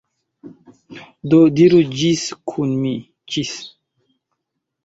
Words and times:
Do 1.33 1.41
diru 1.59 1.83
ĝis 1.99 2.25
kun 2.53 2.75
mi. 2.87 2.97
Ĝis! 3.37 3.55